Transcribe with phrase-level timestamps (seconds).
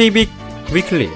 [0.00, 0.30] KBIC
[0.72, 1.10] 위클리.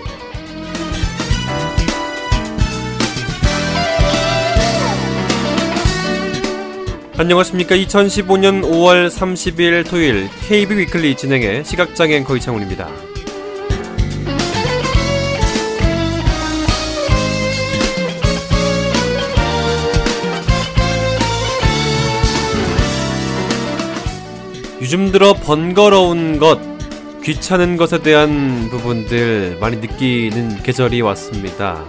[7.16, 7.77] 안녕하십니까.
[7.77, 12.91] 2015년 5월 30일 토요일 KB 위클리 진행의 시각장애 앵커 이창훈입니다.
[24.82, 26.73] 요즘 들어 번거로운 것,
[27.24, 31.83] 귀찮은 것에 대한 부분들 많이 느끼는 계절이 왔습니다.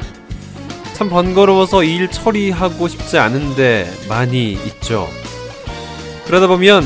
[0.94, 5.10] 참 번거로워서 일 처리하고 싶지 않은데 많이 있죠.
[6.26, 6.86] 그러다 보면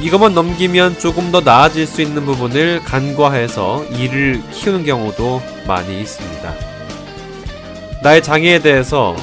[0.00, 6.54] 이것만 넘기면 조금 더 나아질 수 있는 부분을 간과해서 일을 키우는 경우도 많이 있습니다.
[8.04, 9.16] 나의 장애에 대해서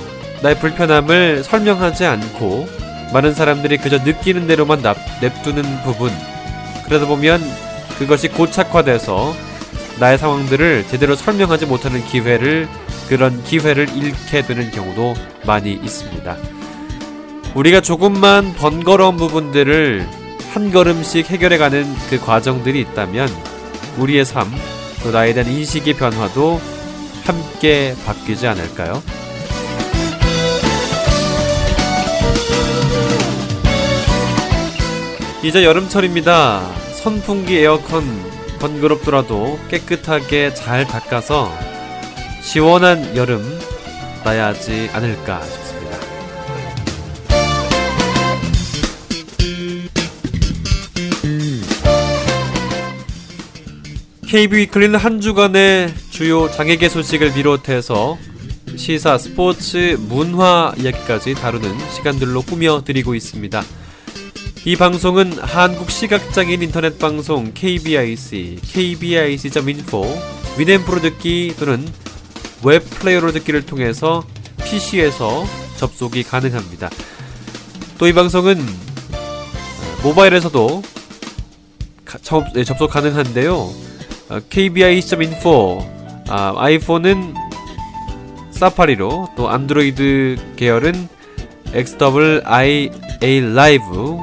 [0.44, 2.68] 나의 불편함을 설명하지 않고
[3.14, 4.84] 많은 사람들이 그저 느끼는 대로만
[5.22, 6.12] 냅두는 부분.
[6.86, 7.42] 그러다 보면
[7.98, 9.36] 그것이 고착화돼서
[10.00, 12.68] 나의 상황들을 제대로 설명하지 못하는 기회를
[13.10, 16.38] 그런 기회를 잃게 되는 경우도 많이 있습니다.
[17.56, 20.08] 우리가 조금만 번거로운 부분들을
[20.54, 23.28] 한 걸음씩 해결해가는 그 과정들이 있다면
[23.98, 24.52] 우리의 삶,
[25.02, 26.62] 또 나에 대한 인식의 변화도
[27.24, 29.02] 함께 바뀌지 않을까요?
[35.44, 36.87] 이제 여름철입니다.
[37.08, 38.04] 선풍기 에어컨
[38.60, 41.50] 번거롭더라도 깨끗하게 잘 닦아서
[42.42, 43.42] 시원한 여름
[44.26, 45.98] 나야 하지 않을까 싶습니다.
[54.28, 58.18] KB 위클리는 한 주간의 주요 장애계 소식을 비롯해서
[58.76, 63.64] 시사, 스포츠, 문화 이야기까지 다루는 시간들로 꾸며드리고 있습니다.
[64.68, 70.06] 이 방송은 한국 시각장애인 인터넷 방송 KBIC, kbic.info,
[70.60, 71.88] 위넷프로 듣기 또는
[72.66, 74.26] 웹플레이어로 듣기를 통해서
[74.66, 75.46] PC에서
[75.78, 76.90] 접속이 가능합니다.
[77.98, 78.62] 또 이 방송은
[80.04, 80.84] 모바일에서도
[82.54, 83.70] 네, 접속 가능한데요.
[84.50, 85.80] kbic.info,
[86.28, 87.36] 아, 아이폰은
[88.52, 91.08] 사파리로 또 안드로이드 계열은
[91.72, 92.92] XWIA
[93.56, 94.18] 라이브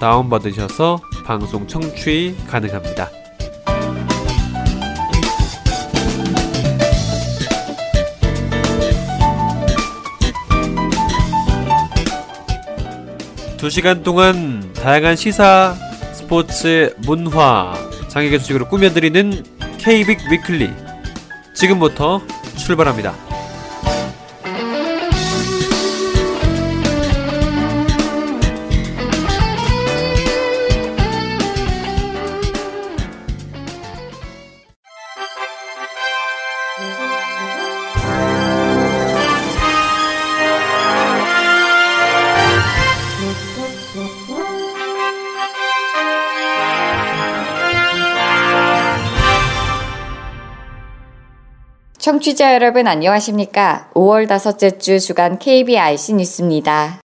[0.00, 3.10] 다운받으셔서 방송 청취 가능합니다.
[13.58, 15.74] 두 시간 동안 다양한 시사,
[16.12, 17.74] 스포츠, 문화,
[18.08, 19.44] 장애계 소식으로 꾸며드리는
[19.78, 20.70] KBIC 위클리.
[21.54, 22.22] 지금부터
[22.56, 23.27] 출발합니다.
[52.08, 53.90] 청취자 여러분 안녕하십니까?
[53.92, 57.02] 5월 다섯째 주 주간 KBIC 뉴스입니다.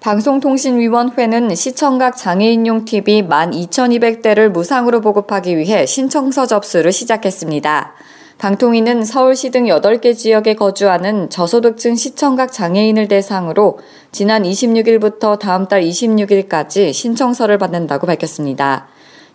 [0.00, 7.94] 방송통신위원회는 시청각 장애인용 TV 12,200대를 무상으로 보급하기 위해 신청서 접수를 시작했습니다.
[8.38, 13.78] 방통위는 서울시 등 8개 지역에 거주하는 저소득층 시청각 장애인을 대상으로
[14.10, 18.88] 지난 26일부터 다음 달 26일까지 신청서를 받는다고 밝혔습니다.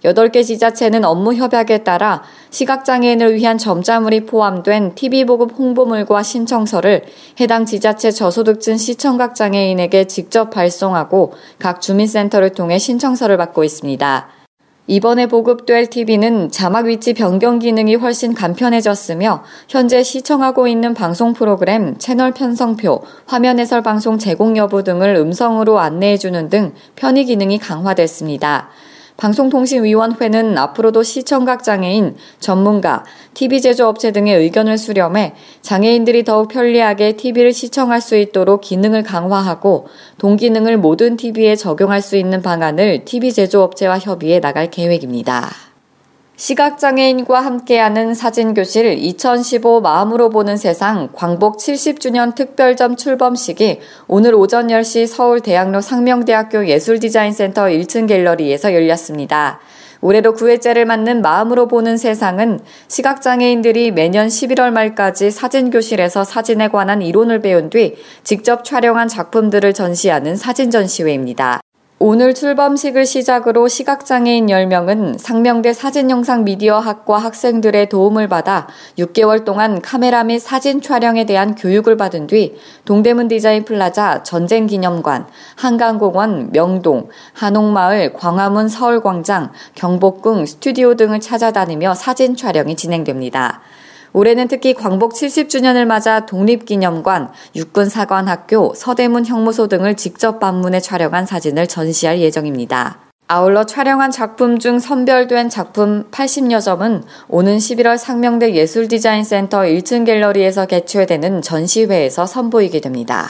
[0.03, 7.03] 8개 지자체는 업무 협약에 따라 시각장애인을 위한 점자물이 포함된 TV보급 홍보물과 신청서를
[7.39, 14.29] 해당 지자체 저소득층 시청각 장애인에게 직접 발송하고 각 주민센터를 통해 신청서를 받고 있습니다.
[14.89, 22.31] 이번에 보급될 TV는 자막 위치 변경 기능이 훨씬 간편해졌으며 현재 시청하고 있는 방송 프로그램, 채널
[22.31, 28.69] 편성표, 화면 해설 방송 제공 여부 등을 음성으로 안내해 주는 등 편의 기능이 강화됐습니다.
[29.19, 38.01] 방송통신위원회는 앞으로도 시청각 장애인, 전문가, TV 제조업체 등의 의견을 수렴해 장애인들이 더욱 편리하게 TV를 시청할
[38.01, 39.87] 수 있도록 기능을 강화하고
[40.17, 45.68] 동기능을 모든 TV에 적용할 수 있는 방안을 TV 제조업체와 협의해 나갈 계획입니다.
[46.40, 55.41] 시각장애인과 함께하는 사진교실 2015 마음으로 보는 세상 광복 70주년 특별점 출범식이 오늘 오전 10시 서울
[55.41, 59.59] 대학로 상명대학교 예술디자인센터 1층 갤러리에서 열렸습니다.
[60.00, 67.70] 올해로 9회째를 맞는 마음으로 보는 세상은 시각장애인들이 매년 11월 말까지 사진교실에서 사진에 관한 이론을 배운
[67.70, 71.59] 뒤 직접 촬영한 작품들을 전시하는 사진 전시회입니다.
[72.01, 80.40] 오늘 출범식을 시작으로 시각장애인 10명은 상명대 사진영상 미디어학과 학생들의 도움을 받아 6개월 동안 카메라 및
[80.40, 89.52] 사진 촬영에 대한 교육을 받은 뒤 동대문 디자인 플라자 전쟁기념관, 한강공원, 명동, 한옥마을, 광화문 서울광장,
[89.75, 93.59] 경복궁, 스튜디오 등을 찾아다니며 사진 촬영이 진행됩니다.
[94.14, 102.20] 올해는 특히 광복 70주년을 맞아 독립기념관, 육군사관학교, 서대문 형무소 등을 직접 방문해 촬영한 사진을 전시할
[102.20, 103.00] 예정입니다.
[103.28, 111.44] 아울러 촬영한 작품 중 선별된 작품 80여 점은 오는 11월 상명대 예술디자인센터 1층 갤러리에서 개최되는
[111.44, 113.28] 전시회에서 선보이게 됩니다.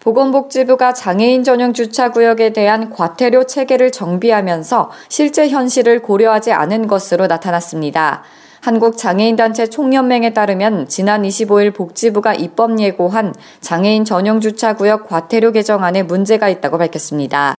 [0.00, 8.22] 보건복지부가 장애인 전용 주차구역에 대한 과태료 체계를 정비하면서 실제 현실을 고려하지 않은 것으로 나타났습니다.
[8.64, 16.78] 한국장애인단체 총연맹에 따르면 지난 25일 복지부가 입법 예고한 장애인 전용 주차구역 과태료 개정안에 문제가 있다고
[16.78, 17.56] 밝혔습니다.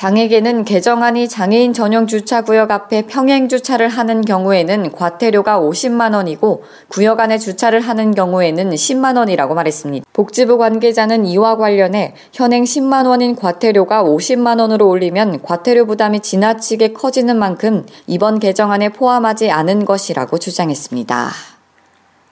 [0.00, 7.36] 장애계는 개정안이 장애인 전용 주차구역 앞에 평행 주차를 하는 경우에는 과태료가 50만 원이고 구역 안에
[7.36, 10.06] 주차를 하는 경우에는 10만 원이라고 말했습니다.
[10.14, 17.38] 복지부 관계자는 이와 관련해 현행 10만 원인 과태료가 50만 원으로 올리면 과태료 부담이 지나치게 커지는
[17.38, 21.49] 만큼 이번 개정안에 포함하지 않은 것이라고 주장했습니다.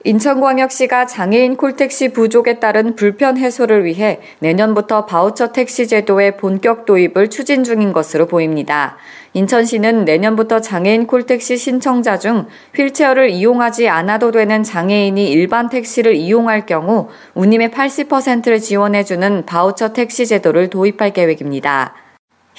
[0.05, 7.65] 인천광역시가 장애인 콜택시 부족에 따른 불편 해소를 위해 내년부터 바우처 택시 제도의 본격 도입을 추진
[7.65, 8.95] 중인 것으로 보입니다.
[9.33, 17.09] 인천시는 내년부터 장애인 콜택시 신청자 중 휠체어를 이용하지 않아도 되는 장애인이 일반 택시를 이용할 경우
[17.33, 21.93] 운임의 80%를 지원해주는 바우처 택시 제도를 도입할 계획입니다.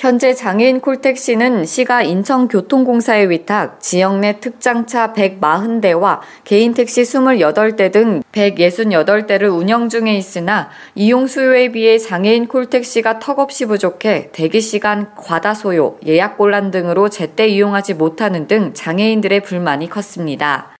[0.00, 9.54] 현재 장애인 콜택시는 시가 인천교통공사에 위탁 지역 내 특장차 140대와 개인 택시 28대 등 168대를
[9.54, 16.38] 운영 중에 있으나 이용 수요에 비해 장애인 콜택시가 턱없이 부족해 대기 시간 과다 소요, 예약
[16.38, 20.79] 곤란 등으로 제때 이용하지 못하는 등 장애인들의 불만이 컸습니다.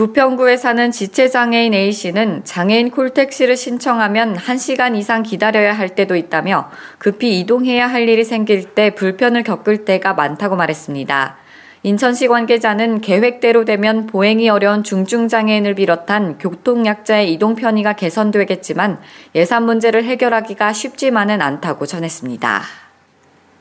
[0.00, 7.86] 부평구에 사는 지체장애인 A씨는 장애인 콜택시를 신청하면 1시간 이상 기다려야 할 때도 있다며 급히 이동해야
[7.86, 11.36] 할 일이 생길 때 불편을 겪을 때가 많다고 말했습니다.
[11.82, 19.00] 인천시 관계자는 계획대로 되면 보행이 어려운 중증장애인을 비롯한 교통약자의 이동 편의가 개선되겠지만
[19.34, 22.62] 예산 문제를 해결하기가 쉽지만은 않다고 전했습니다.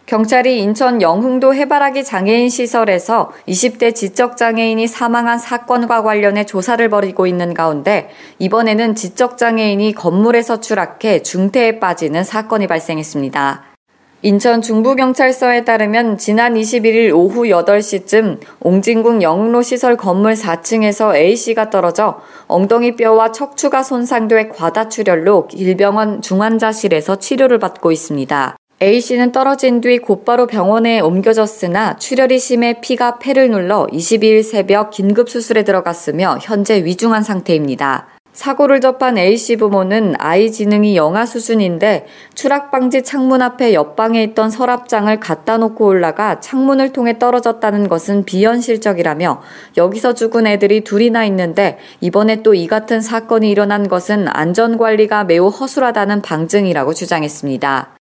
[0.10, 8.10] 경찰이 인천 영흥도 해바라기 장애인 시설에서 20대 지적장애인이 사망한 사건과 관련해 조사를 벌이고 있는 가운데
[8.40, 13.66] 이번에는 지적장애인이 건물에서 추락해 중태에 빠지는 사건이 발생했습니다.
[14.24, 22.96] 인천 중부경찰서에 따르면 지난 21일 오후 8시쯤 옹진궁 영흥로 시설 건물 4층에서 A씨가 떨어져 엉덩이
[22.96, 28.58] 뼈와 척추가 손상돼 과다출혈로 일병원 중환자실에서 치료를 받고 있습니다.
[28.82, 36.38] A씨는 떨어진 뒤 곧바로 병원에 옮겨졌으나 출혈이 심해 피가 폐를 눌러 22일 새벽 긴급수술에 들어갔으며
[36.42, 38.08] 현재 위중한 상태입니다.
[38.32, 42.06] 사고를 접한 A씨 부모는 아이 지능이 영아 수준인데
[42.36, 49.42] 추락방지 창문 앞에 옆방에 있던 서랍장을 갖다 놓고 올라가 창문을 통해 떨어졌다는 것은 비현실적이라며
[49.76, 56.22] 여기서 죽은 애들이 둘이나 있는데 이번에 또 이 같은 사건이 일어난 것은 안전관리가 매우 허술하다는
[56.22, 57.99] 방증이라고 주장했습니다.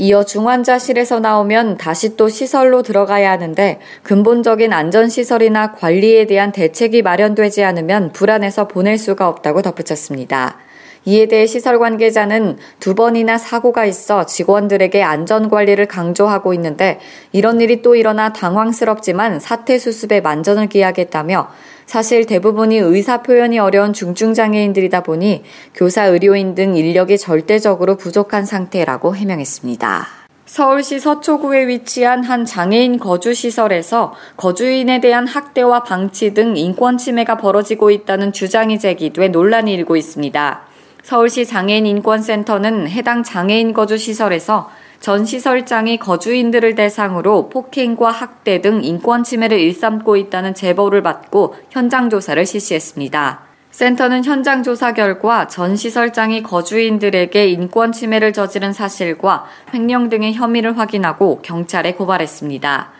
[0.00, 8.12] 이어 중환자실에서 나오면 다시 또 시설로 들어가야 하는데 근본적인 안전시설이나 관리에 대한 대책이 마련되지 않으면
[8.12, 10.58] 불안해서 보낼 수가 없다고 덧붙였습니다.
[11.04, 17.00] 이에 대해 시설 관계자는 두 번이나 사고가 있어 직원들에게 안전 관리를 강조하고 있는데
[17.32, 21.48] 이런 일이 또 일어나 당황스럽지만 사태 수습에 만전을 기하겠다며
[21.88, 25.42] 사실 대부분이 의사 표현이 어려운 중증장애인들이다 보니
[25.74, 30.06] 교사, 의료인 등 인력이 절대적으로 부족한 상태라고 해명했습니다.
[30.44, 38.34] 서울시 서초구에 위치한 한 장애인 거주시설에서 거주인에 대한 학대와 방치 등 인권 침해가 벌어지고 있다는
[38.34, 40.60] 주장이 제기돼 논란이 일고 있습니다.
[41.02, 44.68] 서울시 장애인 인권센터는 해당 장애인 거주시설에서
[45.00, 52.44] 전 시설장이 거주인들을 대상으로 폭행과 학대 등 인권 침해를 일삼고 있다는 제보를 받고 현장 조사를
[52.44, 53.40] 실시했습니다.
[53.70, 61.40] 센터는 현장 조사 결과 전 시설장이 거주인들에게 인권 침해를 저지른 사실과 횡령 등의 혐의를 확인하고
[61.42, 62.90] 경찰에 고발했습니다.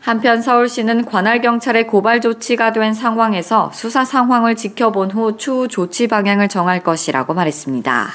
[0.00, 6.48] 한편 서울시는 관할 경찰의 고발 조치가 된 상황에서 수사 상황을 지켜본 후 추후 조치 방향을
[6.48, 8.06] 정할 것이라고 말했습니다.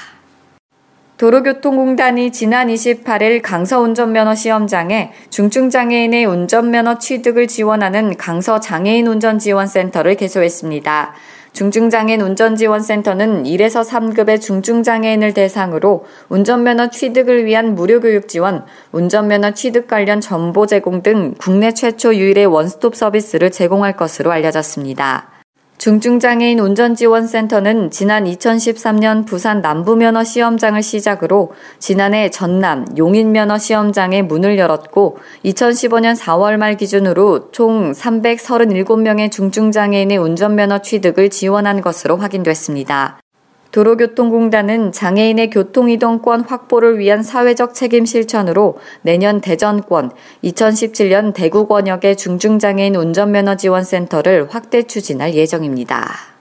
[1.17, 11.13] 도로교통공단이 지난 28일 강서 운전면허 시험장에 중증장애인의 운전면허 취득을 지원하는 강서 장애인 운전지원센터를 개소했습니다.
[11.53, 20.20] 중증장애인 운전지원센터는 1에서 3급의 중증장애인을 대상으로 운전면허 취득을 위한 무료 교육 지원, 운전면허 취득 관련
[20.20, 25.32] 정보 제공 등 국내 최초 유일의 원스톱 서비스를 제공할 것으로 알려졌습니다.
[25.83, 36.17] 중증장애인 운전지원센터는 지난 2013년 부산 남부면허 시험장을 시작으로 지난해 전남 용인면허 시험장에 문을 열었고 2015년
[36.17, 43.19] 4월 말 기준으로 총 337명의 중증장애인의 운전면허 취득을 지원한 것으로 확인됐습니다.
[43.74, 50.12] 도로교통공단은 장애인의 교통이동권 확보를 위한 사회적 책임 실천으로 내년 대전권,
[50.44, 56.32] 2017년 대구권역의 중증장애인 운전면허 지원센터를 확대 추진할 예정입니다.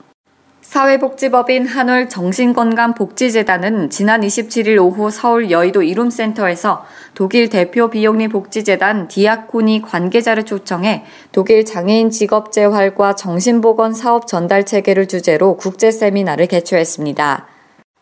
[0.72, 10.46] 사회복지법인 한올 정신건강복지재단은 지난 27일 오후 서울 여의도 이룸센터에서 독일 대표 비영리 복지재단 디아코니 관계자를
[10.46, 17.46] 초청해 독일 장애인 직업재활과 정신보건 사업 전달 체계를 주제로 국제 세미나를 개최했습니다.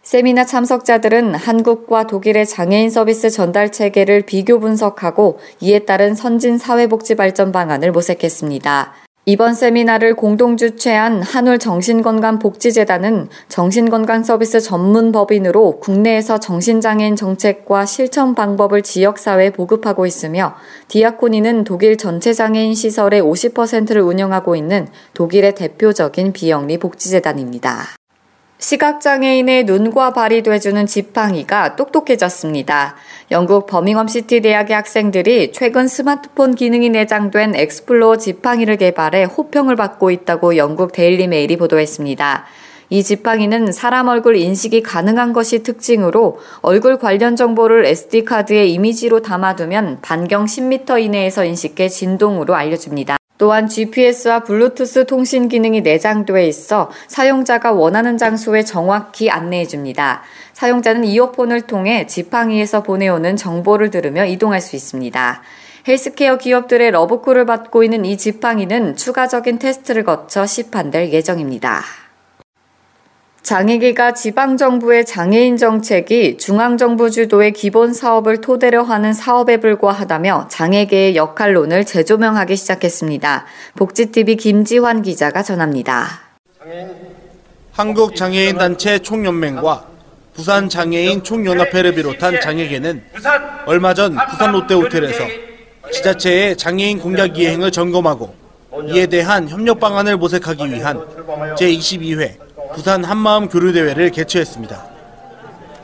[0.04, 7.50] 세미나 참석자들은 한국과 독일의 장애인 서비스 전달 체계를 비교 분석하고 이에 따른 선진 사회복지 발전
[7.50, 9.09] 방안을 모색했습니다.
[9.26, 18.80] 이번 세미나를 공동 주최한 한울 정신건강복지재단은 정신건강 서비스 전문 법인으로 국내에서 정신장애인 정책과 실천 방법을
[18.80, 20.54] 지역사회에 보급하고 있으며
[20.88, 27.99] 디아코니는 독일 전체 장애인 시설의 50%를 운영하고 있는 독일의 대표적인 비영리 복지재단입니다.
[28.60, 32.94] 시각장애인의 눈과 발이 돼주는 지팡이가 똑똑해졌습니다.
[33.30, 40.56] 영국 버밍엄 시티 대학의 학생들이 최근 스마트폰 기능이 내장된 XploR 지팡이를 개발해 호평을 받고 있다고
[40.58, 42.44] 영국 데일리 메일이 보도했습니다.
[42.90, 50.46] 이 지팡이는 사람 얼굴 인식이 가능한 것이 특징으로 얼굴 관련 정보를 SD카드에 이미지로 담아두면 반경
[50.46, 53.19] 10m 이내에서 인식해 진동으로 알려줍니다.
[53.40, 60.20] 또한 GPS와 블루투스 통신 기능이 내장되어 있어 사용자가 원하는 장소에 정확히 안내해 줍니다.
[60.52, 65.40] 사용자는 이어폰을 통해 지팡이에서 보내오는 정보를 들으며 이동할 수 있습니다.
[65.88, 71.82] 헬스케어 기업들의 러브콜을 받고 있는 이 지팡이는 추가적인 테스트를 거쳐 시판될 예정입니다.
[73.42, 82.54] 장애계가 지방정부의 장애인 정책이 중앙정부 주도의 기본 사업을 토대로 하는 사업에 불과하다며 장애계의 역할론을 재조명하기
[82.54, 83.46] 시작했습니다.
[83.76, 86.06] 복지TV 김지환 기자가 전합니다.
[87.72, 89.86] 한국장애인단체 총연맹과
[90.34, 93.02] 부산장애인 총연합회를 비롯한 장애계는
[93.66, 95.24] 얼마 전 부산 롯데호텔에서
[95.92, 98.34] 지자체의 장애인 공약 이행을 점검하고
[98.88, 101.00] 이에 대한 협력 방안을 모색하기 위한
[101.56, 104.84] 제22회 부산 한마음 교류대회를 개최했습니다.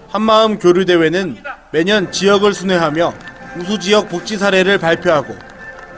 [0.08, 1.38] 한마음 교류대회는
[1.72, 3.12] 매년 지역을 순회하며
[3.58, 5.34] 우수 지역 복지 사례를 발표하고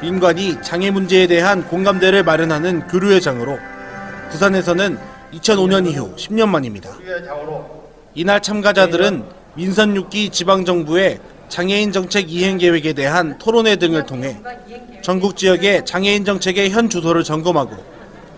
[0.00, 3.59] 민관이 장애 문제에 대한 공감대를 마련하는 교류회장으로
[4.30, 4.99] 부산에서는
[5.35, 6.90] 2005년 이후 10년 만입니다.
[8.14, 11.18] 이날 참가자들은 민선 6기 지방정부의
[11.49, 14.40] 장애인 정책 이행 계획에 대한 토론회 등을 통해
[15.02, 17.76] 전국 지역의 장애인 정책의 현 주소를 점검하고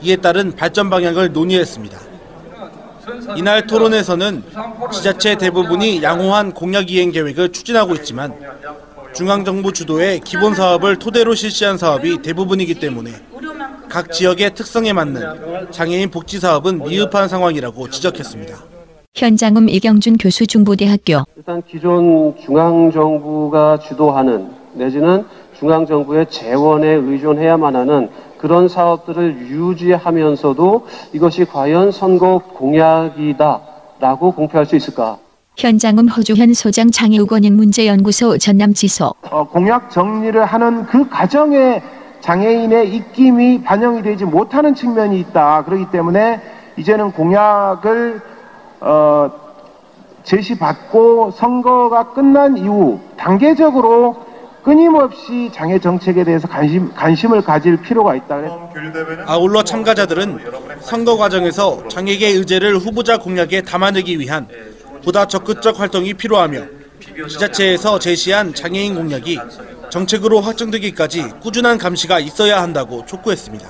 [0.02, 2.09] 이에 따른 발전 방향을 논의했습니다.
[3.36, 4.42] 이날 토론에서는
[4.92, 8.34] 지자체 대부분이 양호한 공약 이행 계획을 추진하고 있지만
[9.14, 13.10] 중앙정부 주도의 기본 사업을 토대로 실시한 사업이 대부분이기 때문에
[13.88, 18.56] 각 지역의 특성에 맞는 장애인 복지 사업은 미흡한 상황이라고 지적했습니다.
[19.14, 25.24] 현장음 이경준 교수 중부대학교 일단 기존 중앙정부가 주도하는 내지는
[25.58, 28.08] 중앙정부의 재원에 의존해야만 하는
[28.40, 35.18] 그런 사업들을 유지하면서도 이것이 과연 선거 공약이다라고 공표할 수 있을까?
[35.58, 41.82] 현장음 허주현 소장 장애우권익 문제연구소 전남지소 어, 공약 정리를 하는 그 과정에
[42.20, 45.64] 장애인의 입김이 반영이 되지 못하는 측면이 있다.
[45.64, 46.40] 그렇기 때문에
[46.78, 48.22] 이제는 공약을
[48.80, 49.30] 어,
[50.22, 54.29] 제시받고 선거가 끝난 이후 단계적으로
[54.62, 58.40] 끊임없이 장애 정책에 대해서 관심, 관심을 가질 필요가 있다.
[59.26, 60.38] 아울러 참가자들은
[60.80, 64.46] 선거 과정에서 장애계 의제를 후보자 공약에 담아내기 위한
[65.04, 66.62] 보다 적극적 활동이 필요하며
[67.28, 69.38] 지자체에서 제시한 장애인 공약이
[69.90, 73.68] 정책으로 확정되기까지 꾸준한 감시가 있어야 한다고 촉구했습니다.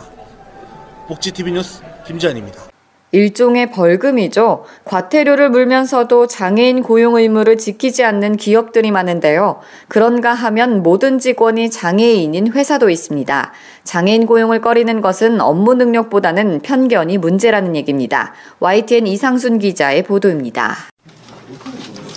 [1.09, 2.70] 복지TV 뉴스 김지한입니다.
[3.13, 4.65] 일종의 벌금이죠.
[4.85, 9.61] 과태료를 물면서도 장애인 고용 의무를 지키지 않는 기업들이 많은데요.
[9.89, 13.53] 그런가 하면 모든 직원이 장애인인 회사도 있습니다.
[13.85, 18.33] 장애인 고용을 꺼리는 것은 업무 능력보다는 편견이 문제라는 얘기입니다.
[18.61, 20.77] YTN 이상순 기자의 보도입니다.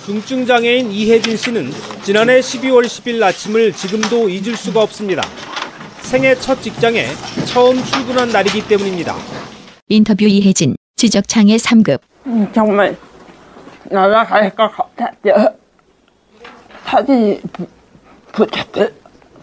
[0.04, 1.70] 중증장애인 이혜진 씨는
[2.02, 5.22] 지난해 12월 10일 아침을 지금도 잊을 수가 없습니다.
[6.02, 7.06] 생애 첫 직장에
[7.46, 9.16] 처음 출근한 날이기 때문입니다.
[9.88, 11.98] 인터뷰 이혜진 지적 장애 3급.
[12.28, 12.96] 음, 정말
[13.90, 15.54] 날아갈 것 같았죠.
[16.86, 17.66] 사진이 부-
[18.32, 18.86] 붙였고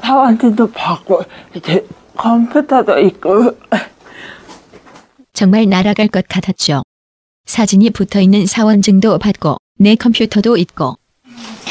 [0.01, 1.21] 사원지도 받고
[1.53, 1.85] 이제
[2.17, 3.55] 컴퓨터도 있고
[5.33, 6.81] 정말 날아갈 것 같았죠.
[7.45, 10.95] 사진이 붙어 있는 사원증도 받고 내 컴퓨터도 있고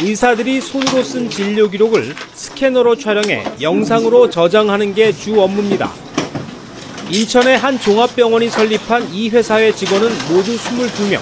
[0.01, 5.91] 의사들이 손으로 쓴 진료 기록을 스캐너로 촬영해 영상으로 저장하는 게 주 업무입니다.
[7.13, 11.19] 인천의 한 종합병원이 설립한 이 회사의 직원은 모두 22명.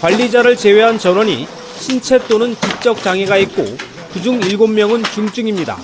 [0.00, 3.64] 관리자를 제외한 전원이 신체 또는 지적 장애가 있고
[4.12, 5.76] 그중 7명은 중증입니다.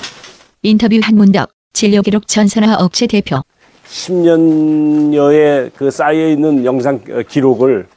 [0.62, 3.42] 인터뷰 한문덕 진료기록 전산화 업체 대표
[3.88, 7.88] 10년여의 그 쌓여 있는 영상 어, 기록을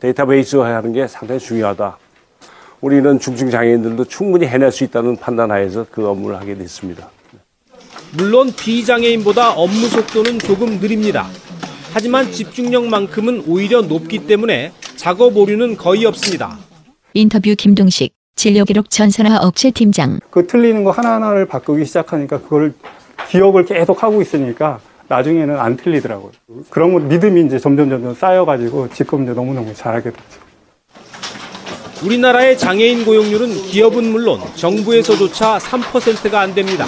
[0.00, 1.96] 데이터베이스화하는 게 상당히 중요하다.
[2.82, 7.08] 우리는 중증 장애인들도 충분히 해낼 수 있다는 판단하에서 그 업무를 하게 됐습니다.
[8.16, 11.26] 물론 비장애인보다 업무 속도는 조금 느립니다.
[11.92, 16.58] 하지만 집중력만큼은 오히려 높기 때문에 작업 오류는 거의 없습니다.
[17.14, 22.74] 인터뷰 김동식 진료기록 전산화 업체 팀장 그 틀리는 거 하나하나를 바꾸기 시작하니까 그걸
[23.30, 26.32] 기억을 계속 하고 있으니까 나중에는 안 틀리더라고요.
[26.70, 30.44] 그런 거 믿음이 이제 점점 점점 쌓여가지고 지금 이제 너무너무 잘하게 됐죠.
[32.04, 36.86] 우리나라의 장애인 고용률은 기업은 물론 정부에서조차 3%가 안 됩니다.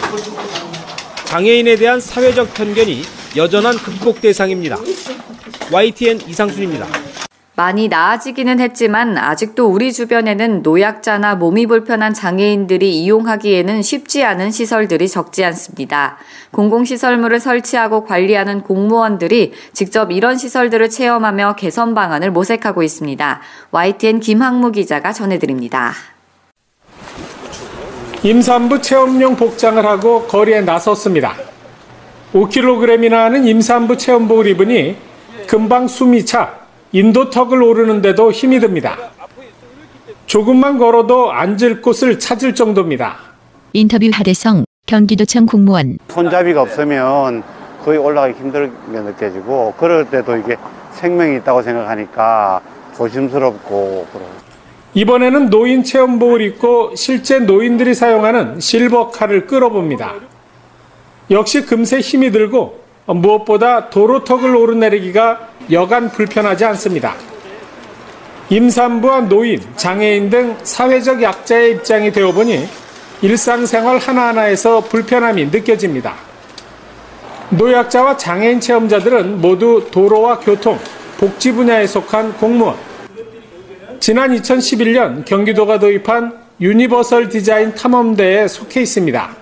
[1.27, 3.03] 장애인에 대한 사회적 편견이
[3.37, 4.79] 여전한 극복 대상입니다.
[5.73, 6.87] YTN 이상순입니다.
[7.57, 15.43] 많이 나아지기는 했지만 아직도 우리 주변에는 노약자나 몸이 불편한 장애인들이 이용하기에는 쉽지 않은 시설들이 적지
[15.45, 16.19] 않습니다.
[16.53, 23.41] 공공시설물을 설치하고 관리하는 공무원들이 직접 이런 시설들을 체험하며 개선 방안을 모색하고 있습니다.
[23.73, 25.93] YTN 김학무 기자가 전해드립니다.
[28.23, 31.35] 임산부 체험용 복장을 하고 거리에 나섰습니다.
[32.33, 34.97] 5kg이나 하는 임산부 체험복을 입으니
[35.47, 36.55] 금방 숨이 차
[36.93, 38.97] 인도턱을 오르는데도 힘이 듭니다.
[40.27, 43.17] 조금만 걸어도 앉을 곳을 찾을 정도입니다.
[43.73, 47.43] 인터뷰 하대성 경기도청 공무원 손잡이가 없으면
[47.85, 50.57] 거의 올라가기 힘들게 느껴지고 그럴 때도 이게
[50.95, 52.61] 생명이 있다고 생각하니까
[52.97, 54.36] 조심스럽고 그러고
[54.97, 60.15] 이번에는 노인 체험복을 입고 실제 노인들이 사용하는 실버카를 끌어봅니다.
[61.31, 67.15] 역시 금세 힘이 들고 무엇보다 도로턱을 오르내리기가 여간 불편하지 않습니다.
[68.49, 72.67] 임산부와 노인, 장애인 등 사회적 약자의 입장이 되어보니
[73.21, 76.15] 일상생활 하나하나에서 불편함이 느껴집니다.
[77.51, 80.79] 노약자와 장애인 체험자들은 모두 도로와 교통,
[81.19, 82.96] 복지 분야에 속한 공무원.
[84.07, 89.37] 지난 2011년 경기도가 도입한 유니버설 디자인 탐험대에 속해 있습니다.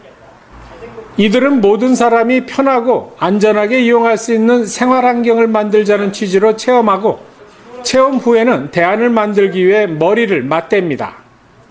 [1.18, 7.20] 이들은 모든 사람이 편하고 안전하게 이용할 수 있는 생활 환경을 만들자는 취지로 체험하고
[7.82, 11.10] 체험 후에는 대안을 만들기 위해 머리를 맞댑니다.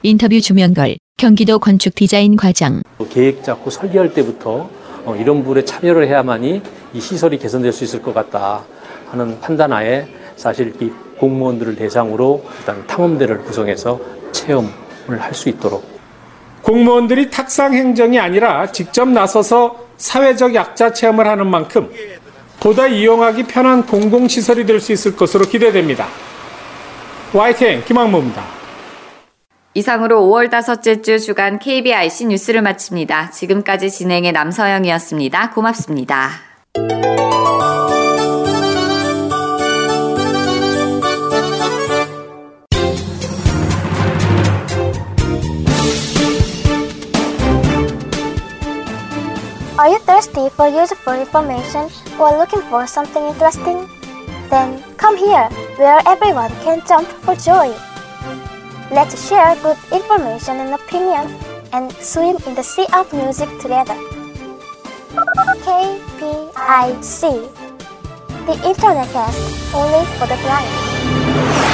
[0.03, 4.69] 인터뷰 주명걸 경기도 건축 디자인 과장 계획 잡고 설계할 때부터
[5.05, 6.61] 어, 이런 부분에 참여를 해야만이
[6.93, 8.63] 이 시설이 개선될 수 있을 것 같다
[9.09, 10.91] 하는 판단하에 사실 이
[11.23, 13.99] 공무원들을 대상으로 일단 탐험대를 구성해서
[14.33, 15.83] 체험을 할 수 있도록
[16.63, 21.89] 공무원들이 탁상 행정이 아니라 직접 나서서 사회적 약자 체험을 하는 만큼
[22.59, 26.07] 보다 이용하기 편한 공공시설이 될 수 있을 것으로 기대됩니다.
[27.33, 28.43] YTN 김학무입니다.
[29.75, 33.31] 이상으로 5월 다섯째 주 주간 KBIC 뉴스를 마칩니다.
[33.31, 35.51] 지금까지 진행의 남서영이었습니다.
[35.51, 36.29] 고맙습니다.
[49.83, 53.83] Are you thirsty for useful information or looking for something interesting?
[54.49, 57.67] Then come here, where everyone can jump for joy.
[58.95, 61.35] Let's share good information and opinion
[61.73, 63.99] and swim in the sea of music together.
[65.67, 67.19] KPIC
[68.47, 71.72] The Internet Cast only for the blind.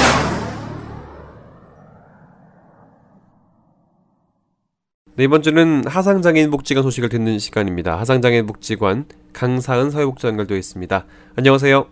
[5.20, 8.00] 네, 이번 주는 하상장애인 복지관 소식을 듣는 시간입니다.
[8.00, 9.04] 하상장애인 복지관
[9.34, 11.06] 강사은 사회복지관 연결되어 있습니다.
[11.36, 11.86] 안녕하세요.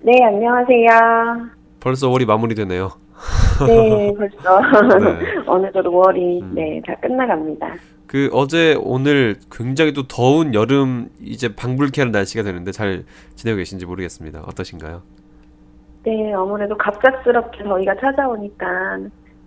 [0.00, 0.88] 네, 안녕하세요.
[1.78, 2.90] 벌써 5월이 마무리되네요.
[3.68, 4.60] 네, 벌써
[4.98, 5.34] 네.
[5.46, 7.72] 어느덧 5월이 네, 다 끝나갑니다.
[8.08, 13.04] 그 어제 오늘 굉장히 또 더운 여름 이제 방불케하는 날씨가 되는데 잘
[13.36, 14.40] 지내고 계신지 모르겠습니다.
[14.40, 15.02] 어떠신가요?
[16.02, 18.98] 네, 아무래도 갑작스럽게 저희가 찾아오니까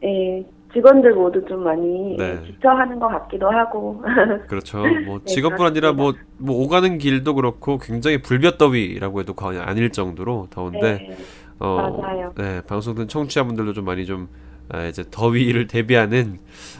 [0.02, 2.42] 네, 직원들 모두 좀 많이 네.
[2.46, 4.04] 지쳐하는 것 같기도 하고
[4.48, 4.80] 그렇죠.
[5.06, 10.48] 뭐 네, 직업뿐 아니라 뭐, 뭐 오가는 길도 그렇고 굉장히 불볕더위라고 해도 과언이 아닐 정도로
[10.52, 11.18] 더운데 네.
[11.60, 12.34] 어, 맞아요.
[12.38, 14.28] 네, 방송 듣는 청취자분들도 좀 많이 좀
[14.72, 16.38] 아, 이제 더위를 대비하는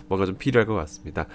[0.08, 1.26] 뭔가 좀 필요할 것 같습니다.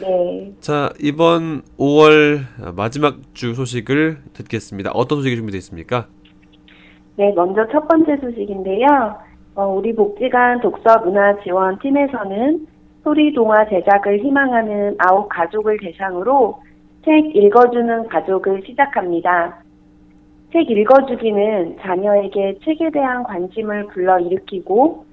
[0.00, 0.54] 네.
[0.60, 4.90] 자, 이번 5월 마지막 주 소식을 듣겠습니다.
[4.92, 6.06] 어떤 소식이 준비되어 있습니까?
[7.16, 8.86] 네, 먼저 첫 번째 소식인데요.
[9.58, 12.68] 어, 우리 복지관 독서문화지원팀에서는
[13.02, 16.60] 소리동화 제작을 희망하는 아홉 가족을 대상으로
[17.04, 19.58] 책 읽어주는 가족을 시작합니다.
[20.52, 25.04] 책 읽어주기는 자녀에게 책에 대한 관심을 불러일으키고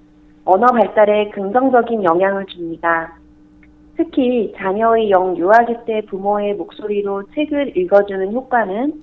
[0.45, 3.17] 언어 발달에 긍정적인 영향을 줍니다.
[3.97, 9.01] 특히 자녀의 영 유아기 때 부모의 목소리로 책을 읽어주는 효과는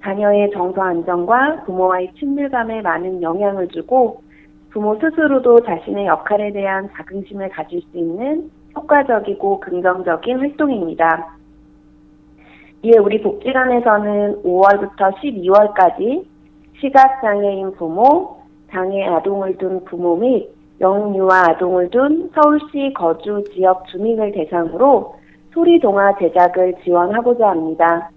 [0.00, 4.22] 자녀의 정서 안정과 부모와의 친밀감에 많은 영향을 주고
[4.70, 11.34] 부모 스스로도 자신의 역할에 대한 자긍심을 가질 수 있는 효과적이고 긍정적인 활동입니다.
[12.82, 16.24] 이에 우리 복지관에서는 5월부터 12월까지
[16.80, 18.38] 시각장애인 부모,
[18.70, 20.48] 장애 아동을 둔 부모 및
[20.80, 25.16] 영유아 아동을 둔 서울시 거주 지역 주민을 대상으로
[25.52, 28.10] 소리 동화 제작을 지원하고자 합니다.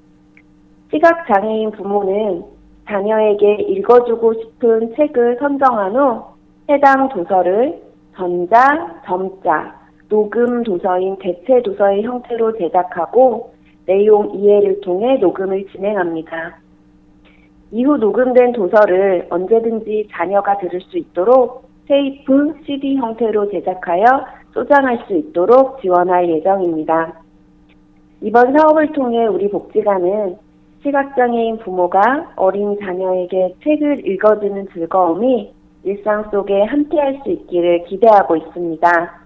[0.91, 2.43] 시각장애인 부모는
[2.87, 6.23] 자녀에게 읽어주고 싶은 책을 선정한 후
[6.69, 7.82] 해당 도서를
[8.15, 13.54] 전자, 점자, 녹음 도서인 대체 도서의 형태로 제작하고
[13.86, 16.60] 내용 이해를 통해 녹음을 진행합니다.
[17.71, 24.06] 이후 녹음된 도서를 언제든지 자녀가 들을 수 있도록 테이프, CD 형태로 제작하여
[24.54, 27.13] 소장할 수 있도록 지원할 예정입니다.
[28.21, 30.36] 이번 사업을 통해 우리 복지관은
[30.84, 39.22] 시각장애인 부모가 어린 자녀에게 책을 읽어주는 즐거움이 일상 속에 함께할 수 있기를 기대하고 있습니다.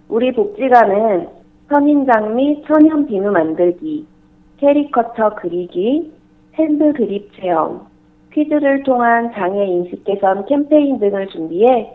[0.09, 1.27] 우리 복지관은
[1.69, 4.07] 선인장 및 천연 비누 만들기,
[4.57, 6.11] 캐리커처 그리기,
[6.55, 7.87] hand drip 체험,
[8.33, 11.93] 퀴즈를 통한 장애 인식 개선 캠페인 등을 준비해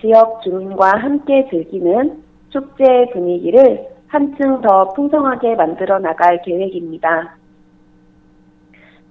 [0.00, 7.37] 지역 주민과 함께 즐기는 축제의 분위기를 한층 더 풍성하게 만들어 나갈 계획입니다.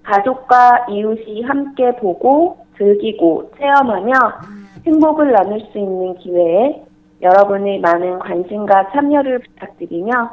[0.08, 4.14] 가족과 이웃이 함께 보고 즐기고 체험하며
[4.86, 6.82] 행복을 나눌 수 있는 기회에
[7.22, 10.32] 여러분의 많은 관심과 참여를 부탁드리며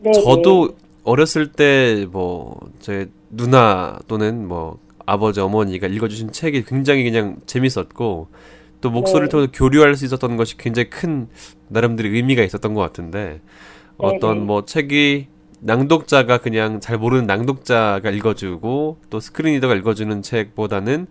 [0.00, 7.36] 네, 저도 어렸을 때 뭐, 제 누나 또는 뭐, 아버지, 어머니가 읽어주신 책이 굉장히 그냥
[7.46, 8.28] 재밌었고,
[8.80, 9.30] 또 목소리를 네.
[9.30, 11.28] 통해서 교류할 수 있었던 것이 굉장히 큰
[11.68, 13.40] 나름대로 의미가 있었던 것 같은데,
[13.98, 14.44] 어떤 네.
[14.44, 15.28] 뭐 책이
[15.60, 21.06] 낭독자가 그냥 잘 모르는 낭독자가 읽어주고 또 스크린리더가 읽어주는 책보다는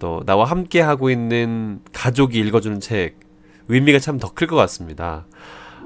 [0.00, 3.14] 또 나와 함께 하고 있는 가족이 읽어주는 책
[3.68, 5.26] 의미가 참 더 클 것 같습니다.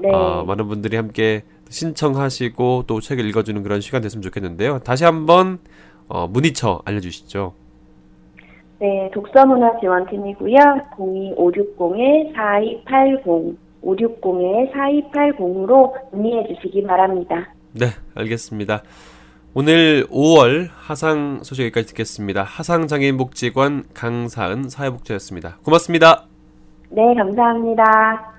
[0.01, 0.09] 네.
[0.09, 4.79] 어, 많은 분들이 함께 신청하시고 또 책을 읽어주는 그런 시간 됐으면 좋겠는데요.
[4.79, 5.59] 다시 한번
[6.07, 7.53] 어, 문의처 알려주시죠.
[8.79, 10.55] 네, 독서문화지원팀이고요.
[10.97, 17.53] 02560-4280, 560-4280으로 문의해 주시기 바랍니다.
[17.73, 18.81] 네, 알겠습니다.
[19.57, 22.43] 오늘 5월 하상 소식 여기까지 듣겠습니다.
[22.43, 25.59] 하상장애인복지관 강사은 사회복지였습니다.
[25.63, 26.25] 고맙습니다.
[26.89, 28.34] 네, 감사합니다.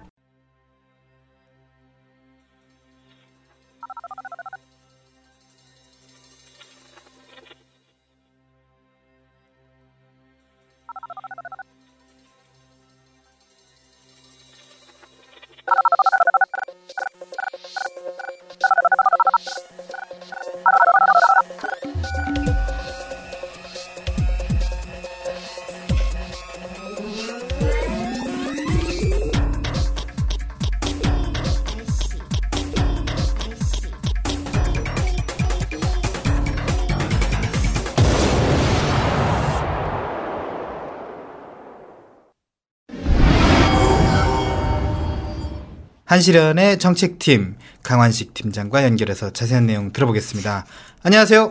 [46.06, 50.64] 한시련의 정책팀 강환식 팀장과 연결해서 자세한 내용 들어보겠습니다.
[51.04, 51.50] 안녕하세요.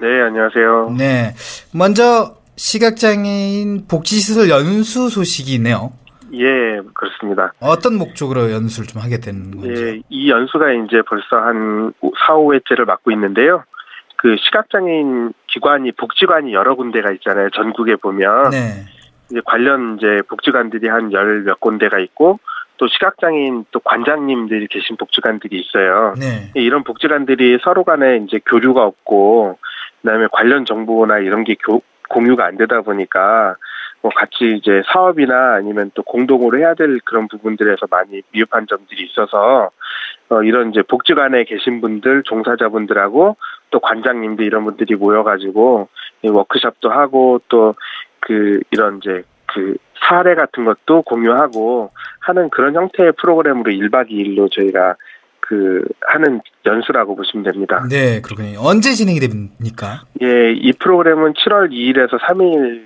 [0.00, 0.94] 네, 안녕하세요.
[0.98, 1.34] 네.
[1.72, 5.92] 먼저 시각장애인 복지시설 연수 소식이 있네요.
[6.32, 7.52] 예, 그렇습니다.
[7.60, 9.70] 어떤 목적으로 연수를 좀 하게 된 건지.
[9.70, 11.92] 예, 이 연수가 이제 벌써 한
[12.26, 13.62] 4, 5회째를 맡고 있는데요.
[14.16, 17.50] 그 시각장애인 기관이 복지관이 여러 군데가 있잖아요.
[17.50, 18.50] 전국에 보면.
[18.50, 18.86] 네.
[19.30, 22.40] 이제 관련 이제 복지관들이 한 열 몇 군데가 있고
[22.76, 26.14] 또 시각장애인 또 관장님들이 계신 복지관들이 있어요.
[26.18, 26.50] 네.
[26.54, 29.58] 이런 복지관들이 서로 간에 이제 교류가 없고
[30.02, 33.56] 그다음에 관련 정보나 이런 게 교, 공유가 안 되다 보니까
[34.02, 39.70] 뭐 같이 이제 사업이나 아니면 또 공동으로 해야 될 그런 부분들에서 많이 미흡한 점들이 있어서
[40.28, 43.36] 어 이런 이제 복지관에 계신 분들 종사자분들하고
[43.70, 45.88] 또 관장님들 이런 분들이 모여가지고
[46.22, 47.74] 이 워크숍도 하고 또
[48.24, 49.22] 그 이런 이제
[49.54, 49.76] 그
[50.08, 51.90] 사례 같은 것도 공유하고
[52.20, 54.96] 하는 그런 형태의 프로그램으로 1박 2일로 저희가
[55.40, 57.84] 그 하는 연수라고 보시면 됩니다.
[57.88, 58.58] 네, 그렇군요.
[58.60, 60.02] 언제 진행이 됩니까?
[60.22, 62.84] 예, 이 프로그램은 7월 2일에서 3일에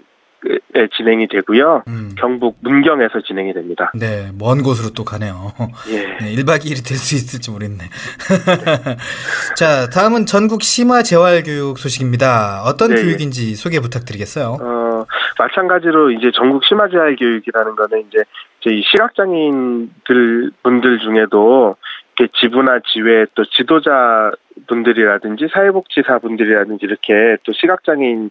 [0.97, 1.85] 진행이 되고요.
[2.19, 3.91] 경북 문경에서 진행이 됩니다.
[3.95, 5.53] 네, 먼 곳으로 또 가네요.
[5.91, 6.03] 예.
[6.21, 7.85] 네, 1박 2일이 될 수 있을지 모르겠네.
[9.57, 12.63] 자, 다음은 전국 심화 재활 교육 소식입니다.
[12.65, 14.59] 어떤 네, 교육인지 소개 부탁드리겠어요?
[14.61, 14.88] 어,
[15.39, 18.25] 마찬가지로 이제 전국 심화재활 교육이라는 거는 이제
[18.61, 21.77] 저희 시각장애인들 분들 중에도
[22.19, 24.33] 이렇게 지부나 지회 또 지도자
[24.67, 28.31] 분들이라든지 사회복지사 분들이라든지 이렇게 또 시각장애인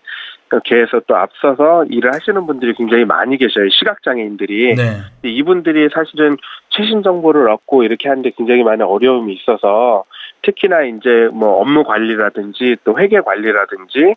[0.66, 3.70] 계에서 또 앞서서 일을 하시는 분들이 굉장히 많이 계셔요.
[3.70, 4.76] 시각장애인들이.
[4.76, 4.84] 네.
[5.24, 6.36] 이분들이 사실은
[6.70, 10.04] 최신 정보를 얻고 이렇게 하는데 굉장히 많은 어려움이 있어서
[10.42, 14.16] 특히나 이제 뭐 업무 관리라든지 또 회계 관리라든지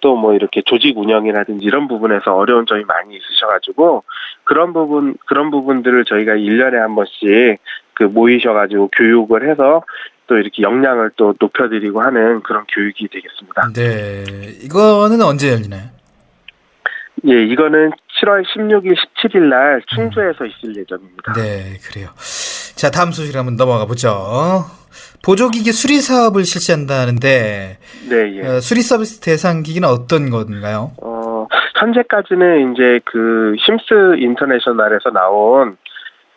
[0.00, 4.04] 또 뭐 이렇게 조직 운영이라든지 이런 부분에서 어려운 점이 많이 있으셔가지고
[4.44, 7.58] 그런 부분 그런 부분들을 저희가 1년에 한 번씩
[7.94, 9.82] 그 모이셔가지고 교육을 해서
[10.26, 13.72] 또 이렇게 역량을 또 높여드리고 하는 그런 교육이 되겠습니다.
[13.74, 14.24] 네.
[14.62, 15.88] 이거는 언제 열리나요?
[17.26, 21.32] 예, 이거는 7월 16일, 17일 날 충주에서 있을 예정입니다.
[21.34, 22.08] 네, 그래요.
[22.80, 24.64] 자, 다음 소식 한번 넘어가 보죠.
[25.22, 27.76] 보조기기 수리 사업을 실시한다는데
[28.08, 28.46] 네, 예.
[28.46, 30.92] 어, 수리 서비스 대상 기기는 어떤 건가요?
[31.02, 31.46] 어,
[31.78, 35.76] 현재까지는 이제 그 심스 인터내셔널에서 나온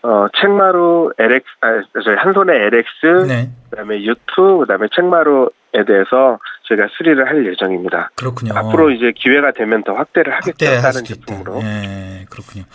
[0.01, 1.67] 어, 책마루 LX, 아,
[2.03, 3.49] 저희 한 손에 LX, 네.
[3.69, 8.11] 그다음에 유투, 그다음에 책마루에 대해서 저희가 수리를 할 예정입니다.
[8.15, 8.51] 그렇군요.
[8.53, 10.33] 앞으로 이제 기회가 되면 더 확대를.
[10.33, 11.61] 확대할 다른 제품으로.
[11.63, 12.65] 예, 그렇군요.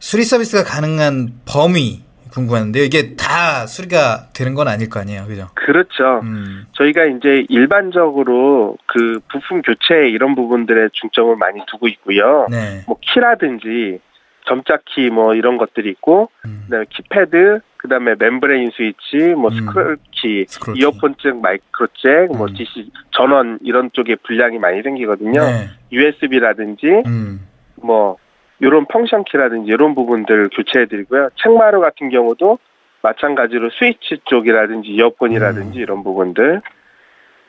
[0.00, 2.03] 수리 서비스가 가능한 범위
[2.34, 2.84] 궁금한데요.
[2.84, 5.48] 이게 다 수리가 되는 건 아닐 거 아니에요, 그죠?
[5.54, 6.20] 그렇죠.
[6.24, 6.66] 음.
[6.72, 12.46] 저희가 이제 일반적으로 그 부품 교체 이런 부분들에 중점을 많이 두고 있고요.
[12.50, 12.82] 네.
[12.86, 14.00] 뭐 키라든지
[14.46, 16.62] 점자키 뭐 이런 것들이 있고 음.
[16.64, 23.90] 그다음에 keypad 그다음에 membrane 스위치 뭐 스크롤키 이어폰 잭 마이크로 잭 뭐 DC 전원 이런
[23.92, 25.40] 쪽에 불량이 많이 생기거든요.
[25.40, 25.46] 음.
[25.46, 25.68] 네.
[25.92, 27.40] USB라든지 음.
[27.76, 28.16] 뭐
[28.60, 31.28] 이런 펑션 키라든지 이런 부분들 교체해 드리고요.
[31.42, 32.58] 책마루 같은 경우도
[33.02, 34.94] 마찬가지로 스위치 쪽이라든지 음.
[34.94, 36.62] 이어폰이라든지 이런 부분들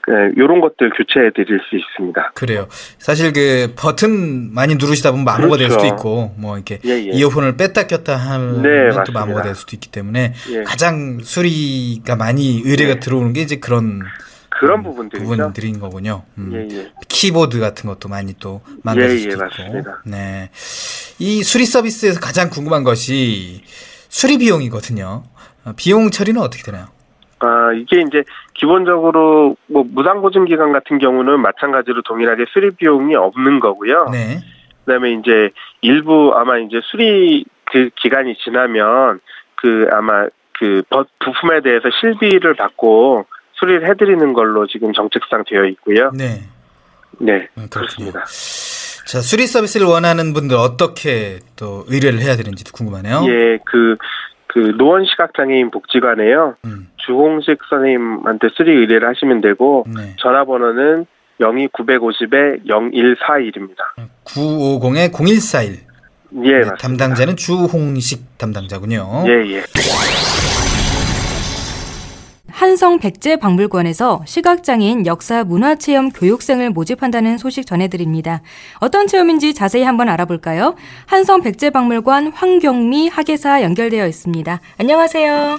[0.07, 2.33] 네, 이런 것들 교체해 드릴 수 있습니다.
[2.35, 2.67] 그래요.
[2.99, 5.79] 사실 그 버튼 많이 누르시다 보면 마모가 될 그렇죠.
[5.79, 7.09] 수도 있고 뭐 이렇게 예, 예.
[7.11, 9.19] 이어폰을 뺐다 꼈다 하면 네, 또 맞습니다.
[9.19, 10.63] 마모가 될 수도 있기 때문에 예.
[10.63, 14.03] 가장 수리가 많이 의뢰가 들어오는 게 이제 그런
[14.59, 15.27] 그런 부분들이죠.
[15.29, 16.23] 부분들인 거군요.
[16.37, 16.51] 음.
[16.53, 16.91] 예, 예.
[17.07, 19.43] 키보드 같은 것도 많이 또 망가질 예, 수도 예, 있고.
[19.63, 20.01] 맞습니다.
[20.05, 20.49] 네.
[21.19, 23.61] 이 수리 서비스에서 가장 궁금한 것이
[24.09, 25.23] 수리 비용이거든요.
[25.65, 26.87] 어, 비용 처리는 어떻게 되나요?
[27.39, 33.59] 아, 이게 이제 기본적으로 뭐 무상 보증 기간 같은 경우는 마찬가지로 동일하게 수리 비용이 없는
[33.59, 34.09] 거고요.
[34.11, 34.39] 네.
[34.85, 35.49] 그다음에 이제
[35.81, 39.19] 일부 아마 이제 수리 그 기간이 지나면
[39.55, 43.25] 그 아마 그 버- 부품에 대해서 실비를 받고
[43.59, 46.11] 수리를 해드리는 걸로 지금 정책상 되어 있고요.
[46.13, 46.41] 네.
[47.19, 48.25] 네, 그렇습니다.
[49.05, 53.23] 자, 수리 서비스를 원하는 분들 어떻게 또 의뢰를 해야 되는지도 궁금하네요.
[53.27, 53.95] 예, 그,
[54.47, 56.55] 그 노원 시각장애인 복지관에요.
[56.65, 56.89] 음.
[57.05, 59.85] 주홍식 선생님한테 수리 의뢰를 하시면 되고
[60.17, 61.05] 전화번호는
[61.39, 63.77] 02-950에 0141입니다.
[64.25, 65.85] 950에 0141.
[66.43, 66.69] 예, 네.
[66.79, 69.23] 담당자는 주홍식 담당자군요.
[69.27, 69.63] 예, 예.
[72.55, 78.41] 한성 백제 박물관에서 시각장애인 역사 문화체험 교육생을 모집한다는 소식 전해드립니다.
[78.79, 80.75] 어떤 체험인지 자세히 한번 알아볼까요?
[81.05, 84.61] 한성 백제 박물관 황경미 학예사 연결되어 있습니다.
[84.79, 85.57] 안녕하세요.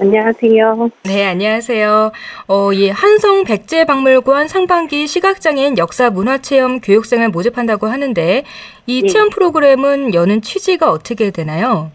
[0.00, 0.90] 안녕하세요.
[1.04, 2.10] 네, 안녕하세요.
[2.48, 8.42] 어, 예, 한성 백제 박물관 상반기 시각장애인 역사 문화체험 교육생을 모집한다고 하는데
[8.88, 9.06] 이 예.
[9.06, 11.92] 체험 프로그램은 여는 취지가 어떻게 되나요?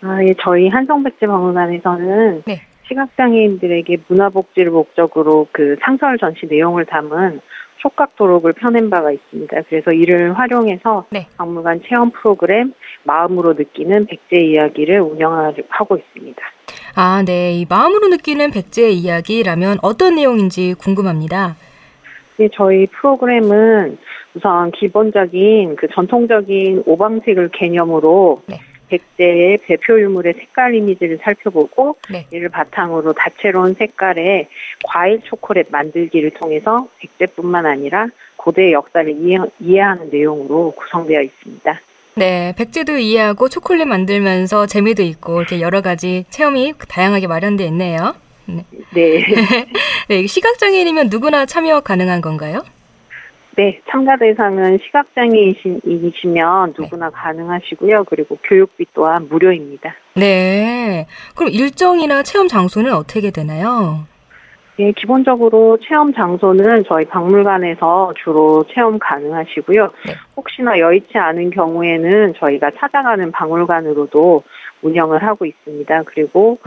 [0.00, 2.67] 아, 예, 저희 한성백제박물관에서는 네.
[2.88, 7.40] 시각장애인들에게 문화복지를 목적으로 그 상설 전시 내용을 담은
[7.76, 9.62] 촉각 도록을 펴낸 바가 있습니다.
[9.68, 11.28] 그래서 이를 활용해서 네.
[11.36, 12.72] 박물관 체험 프로그램
[13.04, 16.42] 마음으로 느끼는 백제 이야기를 운영하고 있습니다.
[16.96, 17.52] 아, 네.
[17.52, 21.56] 이 마음으로 느끼는 백제의 이야기라면 어떤 내용인지 궁금합니다.
[22.38, 23.98] 네, 저희 프로그램은
[24.34, 28.42] 우선 기본적인 그 전통적인 오방색을 개념으로
[28.88, 32.26] 백제의 대표 유물의 색깔 이미지를 살펴보고 네.
[32.30, 34.48] 이를 바탕으로 다채로운 색깔의
[34.84, 41.80] 과일 초콜릿 만들기를 통해서 백제뿐만 아니라 고대 역사를 이해, 이해 하는 내용으로 구성되어 있습니다.
[42.14, 48.14] 네, 백제도 이해하고 초콜릿 만들면서 재미도 있고 이렇게 여러 가지 체험이 다양하게 마련되어 있네요.
[48.46, 48.64] 네.
[48.94, 49.24] 네.
[50.08, 52.64] 네, 시각장애인이면 누구나 참여 가능한 건가요?
[53.58, 58.04] 네, 참가 대상은 시각장애이시면 누구나 가능하시고요.
[58.04, 59.96] 그리고 교육비 또한 무료입니다.
[60.14, 61.08] 네.
[61.34, 64.06] 그럼 일정이나 체험 장소는 어떻게 되나요?
[64.78, 69.88] 예, 기본적으로 체험 장소는 저희 박물관에서 주로 체험 가능하시고요.
[70.36, 74.44] 혹시나 여의치 않은 경우에는 저희가 찾아가는 박물관으로도
[74.82, 76.04] 운영을 하고 있습니다.
[76.04, 76.58] 그리고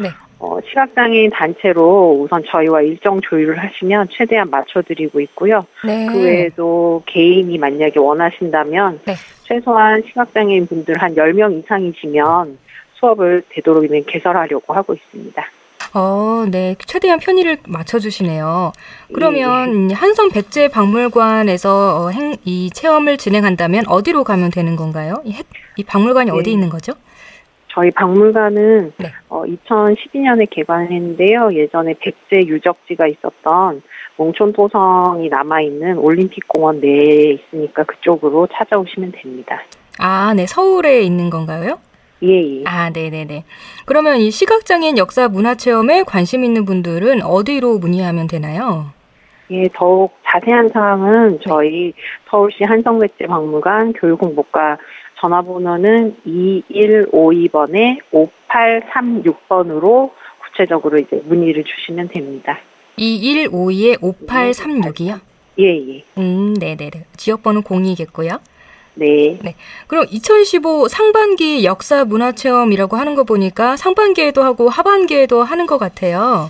[0.44, 5.64] 어, 시각장애인 단체로 우선 저희와 일정 조율을 하시면 최대한 맞춰드리고 있고요.
[5.86, 6.08] 네.
[6.08, 9.02] 그 외에도 개인이 만약에 원하신다면
[9.44, 12.58] 최소한 시각장애인 분들 한 10명 이상이시면
[12.96, 15.46] 수업을 되도록이면 개설하려고 하고 있습니다.
[15.94, 16.76] 어, 네.
[16.88, 18.72] 최대한 편의를 맞춰주시네요.
[19.14, 25.22] 그러면 한성 백제 박물관에서 어, 행, 이 체험을 진행한다면 어디로 가면 되는 건가요?
[25.26, 25.44] 이, 해-
[25.76, 26.38] 이 박물관이 네.
[26.38, 26.94] 어디 있는 거죠?
[27.74, 29.14] 저희 박물관은 네.
[29.30, 31.52] 어, 2012년에 개관했는데요.
[31.54, 33.82] 예전에 백제 유적지가 있었던
[34.18, 39.62] 몽촌 토성이 남아있는 올림픽공원 내에 있으니까 그쪽으로 찾아오시면 됩니다.
[40.00, 40.46] 아, 네.
[40.46, 41.80] 서울에 있는 건가요?
[42.24, 42.64] 예, 예.
[42.66, 43.46] 아, 네네네.
[43.86, 48.92] 그러면 이 시각장애인 역사 문화체험에 관심 있는 분들은 어디로 문의하면 되나요?
[49.50, 51.94] 예, 더욱 자세한 사항은 저희
[52.30, 54.78] 서울시 한성백제 박물관 교육홍보과
[55.22, 62.58] 전화번호는 2152번에 5836번으로 구체적으로 이제 문의를 주시면 됩니다.
[62.98, 65.20] 2152에 5836이요?
[65.60, 66.04] 예, 예.
[66.18, 67.06] 음, 네네네.
[67.16, 68.40] 지역번호 02겠고요.
[68.96, 69.40] 네.
[69.42, 69.56] 네.
[69.88, 76.50] 그럼 2015 상반기 역사 문화 체험이라고 하는 거 보니까 상반기에도 하고 하반기에도 하는 것 같아요.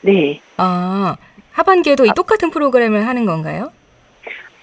[0.00, 0.40] 네.
[0.56, 1.16] 아,
[1.52, 3.72] 하반기에도 이 똑같은 프로그램을 하는 건가요?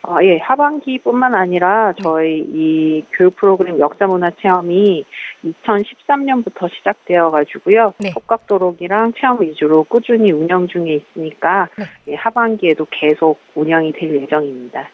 [0.05, 5.05] 아, 예, 하반기뿐만 아니라 저희 이 교육 프로그램 역사 문화 체험이
[5.45, 7.93] 2013년부터 시작되어 가지고요.
[8.11, 11.69] 촉각도록이랑 체험 위주로 꾸준히 운영 중에 있으니까
[12.09, 14.89] 예, 하반기에도 계속 운영이 될 예정입니다.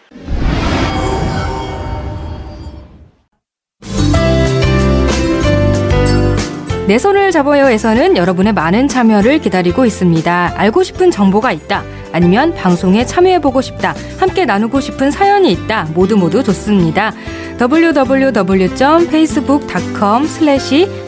[6.86, 10.52] 내 손을 잡아요에서는 여러분의 많은 참여를 기다리고 있습니다.
[10.56, 11.84] 알고 싶은 정보가 있다.
[12.12, 13.94] 아니면 방송에 참여해보고 싶다.
[14.18, 15.88] 함께 나누고 싶은 사연이 있다.
[15.94, 17.12] 모두 모두 좋습니다.
[17.60, 20.26] www.facebook.com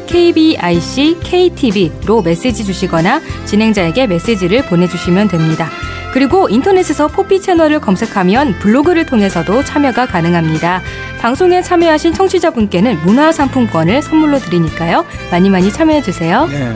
[0.07, 5.69] kbickTV로 메시지 주시거나 진행자에게 메시지를 보내주시면 됩니다.
[6.13, 10.83] 그리고 인터넷에서 포피 채널을 검색하면 블로그를 통해서도 참여가 가능합니다.
[11.21, 15.07] 방송에 참여하신 청취자분께는 문화상품권을 선물로 드리니까요.
[15.31, 16.47] 많이 많이 참여해주세요.
[16.47, 16.75] 네.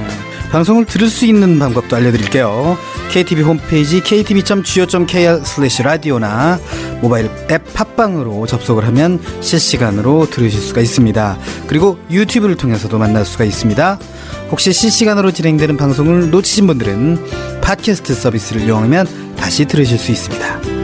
[0.51, 2.79] 방송을 들을 수 있는 방법도 알려드릴게요.
[3.11, 6.59] KTV 홈페이지 ktv.go.kr slash 라디오나
[7.01, 11.39] 모바일 앱 팟빵으로 접속을 하면 실시간으로 들으실 수가 있습니다.
[11.67, 13.99] 그리고 유튜브를 통해서도 만날 수가 있습니다.
[14.51, 20.76] 혹시 실시간으로 진행되는 방송을 놓치신 분들은 팟캐스트 서비스를 이용하면 다시 들으실 수 있습니다.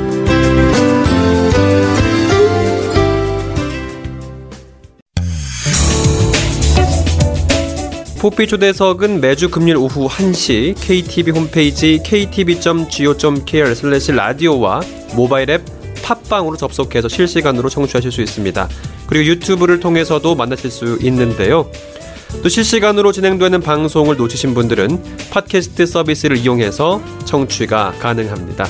[8.23, 14.81] 포피 초대석은 매주 금요일 오후 1시 KTV 홈페이지 ktv.go.kr slash 라디오와
[15.17, 15.65] 모바일 앱
[16.05, 18.69] 팟빵으로 접속해서 실시간으로 청취하실 수 있습니다.
[19.09, 21.69] 그리고 유튜브를 통해서도 만나실 수 있는데요.
[22.45, 25.03] 또 실시간으로 진행되는 방송을 놓치신 분들은
[25.33, 28.69] 팟캐스트 서비스를 이용해서 청취가 가능합니다.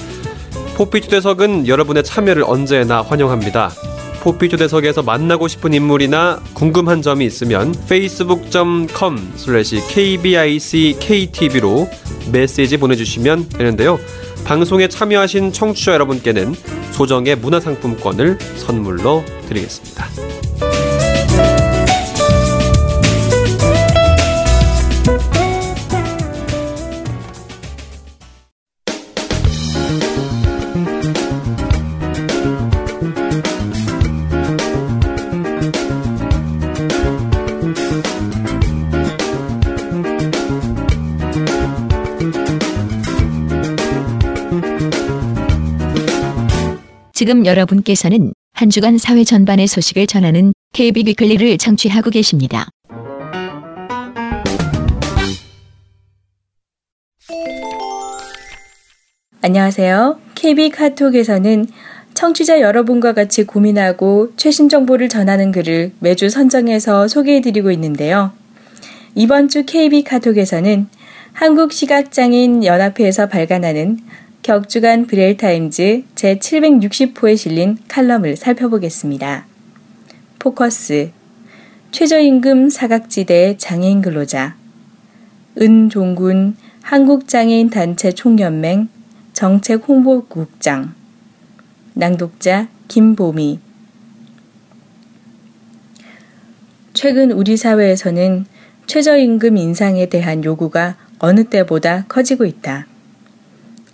[0.76, 3.70] 포피 초대석은 여러분의 참여를 언제나 환영합니다.
[4.22, 9.32] 포피 초대석에서 만나고 싶은 인물이나 궁금한 점이 있으면 facebook.com
[9.90, 11.88] kbic-ktv로
[12.30, 13.98] 메시지 보내주시면 되는데요.
[14.44, 16.54] 방송에 참여하신 청취자 여러분께는
[16.92, 20.06] 소정의 문화상품권을 선물로 드리겠습니다.
[47.22, 52.66] 지금 여러분께서는 한 주간 사회 전반의 소식을 전하는 KB 위클리를 청취하고 계십니다.
[59.40, 60.18] 안녕하세요.
[60.34, 61.66] KB 카톡에서는
[62.14, 68.32] 청취자 여러분과 같이 고민하고 최신 정보를 전하는 글을 매주 선정해서 소개해드리고 있는데요.
[69.14, 70.88] 이번 주 KB 카톡에서는
[71.34, 74.00] 한국시각장애인 연합회에서 발간하는
[74.42, 79.46] 격주간 브레일타임즈 제760호에 실린 칼럼을 살펴보겠습니다.
[80.40, 81.12] 포커스
[81.92, 84.56] 최저임금 사각지대 장애인 근로자
[85.60, 88.88] 은종군 한국장애인 단체 총연맹
[89.32, 90.92] 정책 홍보국장
[91.94, 93.60] 낭독자 김보미
[96.94, 98.46] 최근 우리 사회에서는
[98.86, 102.88] 최저임금 인상에 대한 요구가 어느 때보다 커지고 있다.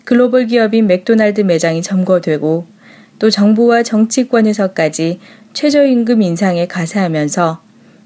[0.09, 2.65] 글로벌 기업인 맥도날드 매장이 점거되고
[3.19, 5.21] 또 정부와 정치권에서까지
[5.53, 7.61] 최저임금 인상에 가세하면서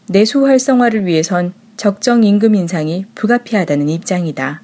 [0.08, 4.62] 내수 활성화를 위해선 적정 임금 인상이 불가피하다는 입장이다.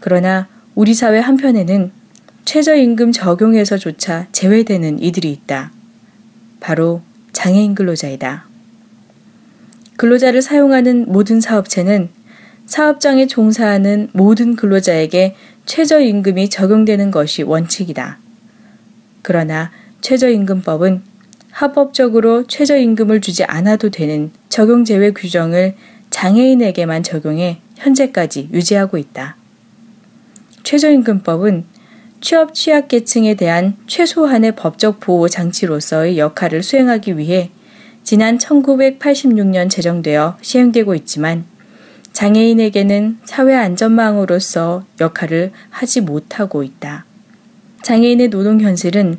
[0.00, 1.92] 그러나 우리 사회 한편에는
[2.46, 5.70] 최저임금 적용에서조차 제외되는 이들이 있다.
[6.60, 8.46] 바로 장애인 근로자이다.
[9.98, 12.08] 근로자를 사용하는 모든 사업체는
[12.64, 15.34] 사업장에 종사하는 모든 근로자에게
[15.70, 18.18] 최저임금이 적용되는 것이 원칙이다.
[19.22, 21.00] 그러나 최저임금법은
[21.52, 25.76] 합법적으로 최저임금을 주지 않아도 되는 적용 제외 규정을
[26.10, 29.36] 장애인에게만 적용해 현재까지 유지하고 있다.
[30.64, 31.64] 최저임금법은
[32.20, 37.52] 취업 취약계층에 대한 최소한의 법적 보호 장치로서의 역할을 수행하기 위해
[38.02, 41.44] 지난 1986년 제정되어 시행되고 있지만
[42.12, 47.04] 장애인에게는 사회 안전망으로서 역할을 하지 못하고 있다.
[47.82, 49.18] 장애인의 노동 현실은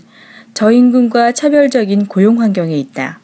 [0.53, 3.19] 저임금과 차별적인 고용 환경에 있다.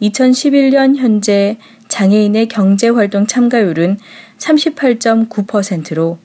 [0.00, 3.98] 2011년 현재 장애인의 경제활동 참가율은
[4.38, 6.18] 38.9%로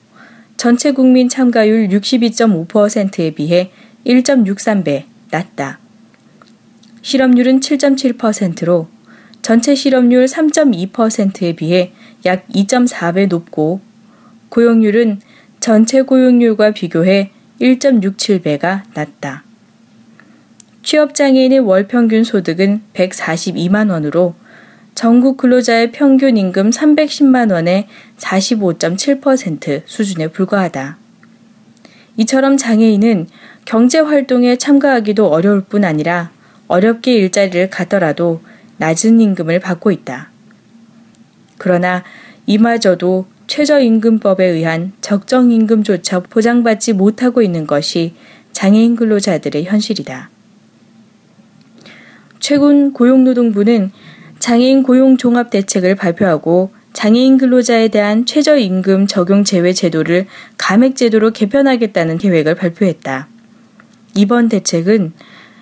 [0.56, 3.70] 전체 국민 참가율 62.5%에 비해
[4.06, 5.80] 1.63배 낮다.
[7.02, 8.88] 실업률은 7.7%로
[9.40, 11.92] 전체 실업률 3.2%에 비해
[12.24, 13.80] 약 2.4배 높고
[14.48, 15.20] 고용률은
[15.60, 19.44] 전체 고용률과 비교해 1.67배가 낮다.
[20.82, 24.34] 취업장애인의 월 평균 소득은 142만 원으로
[24.94, 27.86] 전국 근로자의 평균 임금 310만 원의
[28.18, 30.98] 45.7% 수준에 불과하다.
[32.16, 33.28] 이처럼 장애인은
[33.64, 36.30] 경제 활동에 참가하기도 어려울 뿐 아니라
[36.66, 38.42] 어렵게 일자리를 갖더라도
[38.78, 40.31] 낮은 임금을 받고 있다.
[41.58, 42.02] 그러나
[42.46, 48.14] 이마저도 최저임금법에 의한 적정임금조차 보장받지 못하고 있는 것이
[48.52, 50.30] 장애인 근로자들의 현실이다.
[52.40, 53.92] 최근 고용노동부는
[54.38, 60.26] 장애인 고용 종합 대책을 발표하고 장애인 근로자에 대한 최저임금 적용 제외 제도를
[60.58, 63.28] 감액 제도로 개편하겠다는 계획을 발표했다.
[64.14, 65.12] 이번 대책은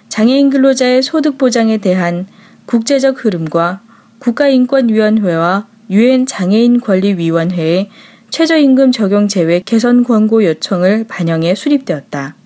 [0.09, 2.27] 장애인 근로자의 소득 보장에 대한
[2.67, 3.81] 국제적 흐름과
[4.19, 7.91] 국가인권위원회와 유엔 장애인 권리 위원회의
[8.31, 12.37] 최저임금 적용 제외 개선 권고 요청을 반영해 수립되었다.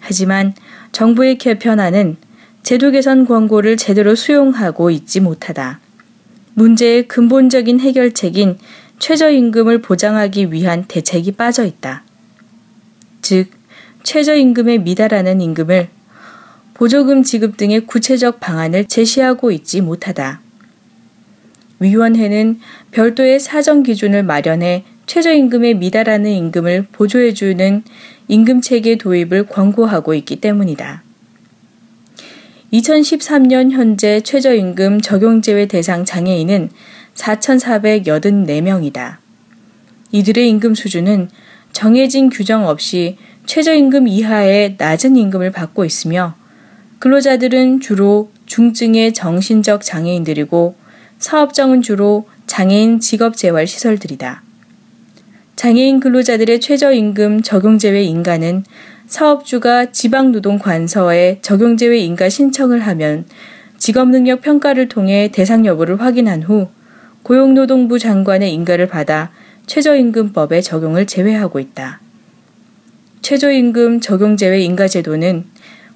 [0.00, 0.54] 하지만
[0.90, 2.16] 정부의 개편안은
[2.62, 5.80] 제도 개선 권고를 제대로 수용하고 있지 못하다.
[6.54, 8.58] 문제의 근본적인 해결책인
[8.98, 12.04] 최저임금을 보장하기 위한 대책이 빠져 있다.
[13.22, 13.50] 즉,
[14.02, 15.88] 최저임금에 미달하는 임금을
[16.74, 20.40] 보조금 지급 등의 구체적 방안을 제시하고 있지 못하다.
[21.80, 22.60] 위원회는
[22.92, 27.82] 별도의 사정 기준을 마련해 최저임금에 미달하는 임금을 보조해주는
[28.28, 31.02] 임금체계 도입을 권고하고 있기 때문이다.
[32.72, 36.70] 2013년 현재 최저임금 적용제외 대상 장애인은
[37.14, 39.16] 4,484명이다.
[40.12, 41.28] 이들의 임금 수준은
[41.72, 43.16] 정해진 규정 없이
[43.46, 46.36] 최저임금 이하의 낮은 임금을 받고 있으며
[47.00, 50.79] 근로자들은 주로 중증의 정신적 장애인들이고
[51.20, 54.42] 사업장은 주로 장애인 직업재활 시설들이다.
[55.54, 58.64] 장애인 근로자들의 최저임금 적용제외 인가는
[59.06, 63.26] 사업주가 지방노동관서에 적용제외 인가 신청을 하면
[63.76, 66.68] 직업능력 평가를 통해 대상 여부를 확인한 후
[67.22, 69.30] 고용노동부 장관의 인가를 받아
[69.66, 72.00] 최저임금법에 적용을 제외하고 있다.
[73.20, 75.44] 최저임금 적용제외 인가제도는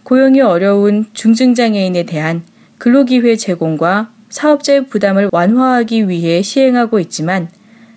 [0.03, 2.43] 고용이 어려운 중증장애인에 대한
[2.77, 7.49] 근로기회 제공과 사업자의 부담을 완화하기 위해 시행하고 있지만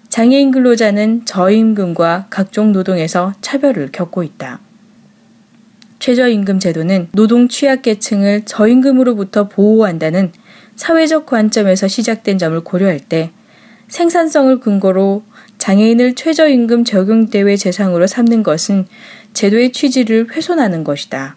[0.10, 4.60] 장애인 근로자는 저임금과 각종 노동에서 차별을 겪고 있다.
[5.98, 10.32] 최저임금 제도는 노동 취약계층을 저임금으로부터 보호한다는
[10.76, 13.32] 사회적 관점에서 시작된 점을 고려할 때
[13.88, 15.24] 생산성을 근거로
[15.58, 18.86] 장애인을 최저임금 적용대회 대상으로 삼는 것은
[19.34, 21.36] 제도의 취지를 훼손하는 것이다.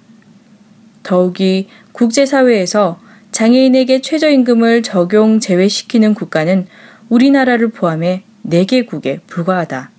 [1.02, 3.00] 더욱이 국제사회에서
[3.40, 6.66] 장애인에게 최저임금을 적용 제외시키는 국가는
[7.08, 9.90] 우리나라를 포함해 4개국에 불과하다.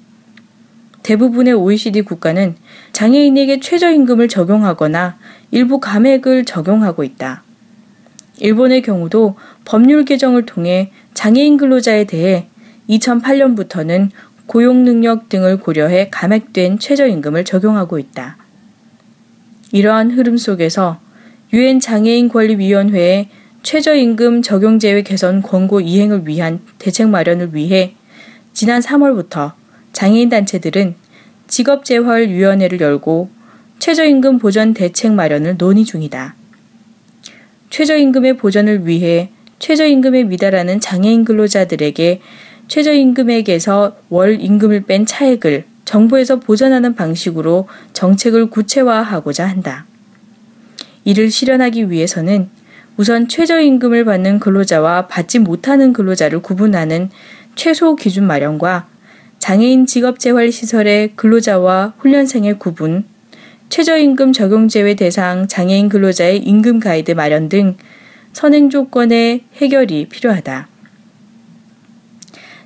[1.02, 2.56] 대부분의 OECD 국가는
[2.92, 5.18] 장애인에게 최저임금을 적용하거나
[5.50, 7.42] 일부 감액을 적용하고 있다.
[8.38, 12.46] 일본의 경우도 법률 개정을 통해 장애인 근로자에 대해
[12.90, 14.12] 2008년부터는
[14.46, 18.38] 고용 능력 등을 고려해 감액된 최저임금을 적용하고 있다.
[19.72, 21.00] 이러한 흐름 속에서
[21.54, 23.28] 유엔 장애인 권리위원회의
[23.64, 27.94] 최저임금 적용 제외 개선 권고 이행을 위한 대책 마련을 위해
[28.54, 29.52] 지난 3월부터
[29.92, 30.96] 장애인 단체들은
[31.48, 33.30] 직업재활위원회를 열고
[33.80, 36.36] 최저임금 보전 대책 마련을 논의 중이다.
[37.70, 39.30] 최저임금의 보전을 위해
[39.60, 42.22] 최저임금에 미달하는 장애인 근로자들에게
[42.68, 49.86] 최저임금액에서 월 임금을 뺀 차액을 정부에서 보전하는 방식으로 정책을 구체화하고자 한다.
[51.04, 52.50] 이를 실현하기 위해서는
[52.98, 57.10] 우선 최저임금을 받는 근로자와 받지 못하는 근로자를 구분하는
[57.56, 58.88] 최소 기준 마련과
[59.40, 63.06] 장애인 직업재활시설의 근로자와 훈련생의 구분,
[63.70, 67.78] 최저임금 적용 제외 대상 장애인 근로자의 임금 가이드 마련 등
[68.34, 70.68] 선행 조건의 해결이 필요하다.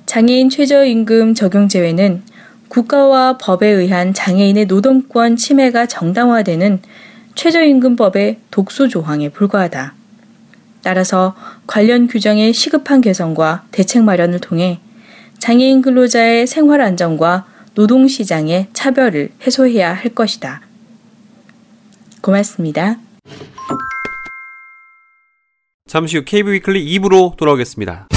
[0.04, 2.22] 장애인 최저임금 적용 제외는
[2.68, 6.80] 국가와 법에 의한 장애인의 노동권 침해가 정당화되는
[7.36, 9.94] 최저임금법의 독소 조항에 불과하다.
[10.82, 14.80] 따라서 관련 규정의 시급한 개선과 대책 마련을 통해
[15.38, 20.62] 장애인 근로자의 생활 안정과 노동 시장의 차별을 해소해야 할 것이다.
[22.22, 22.98] 고맙습니다.
[25.86, 28.08] 잠시 후 KB 위클리 2부로 돌아오겠습니다.